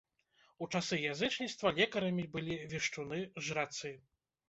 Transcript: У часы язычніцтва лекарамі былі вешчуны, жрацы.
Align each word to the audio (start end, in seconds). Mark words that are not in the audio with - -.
У 0.65 0.67
часы 0.77 0.99
язычніцтва 1.09 1.73
лекарамі 1.81 2.27
былі 2.35 2.61
вешчуны, 2.75 3.25
жрацы. 3.47 3.99